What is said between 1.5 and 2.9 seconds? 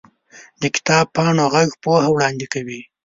ږغ پوهه وړاندې کوي.